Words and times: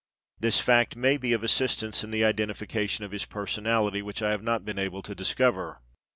This 0.39 0.59
fact 0.59 0.95
may 0.95 1.15
be 1.17 1.31
of 1.31 1.43
assistance 1.43 2.03
in 2.03 2.09
the 2.09 2.25
identification 2.25 3.05
of 3.05 3.11
his 3.11 3.25
personalty, 3.25 4.01
which 4.01 4.23
I 4.23 4.31
have 4.31 4.41
not 4.41 4.65
been 4.65 4.79
able 4.79 5.03
to 5.03 5.13
discover. 5.13 5.79